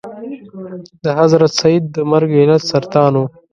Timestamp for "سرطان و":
2.71-3.21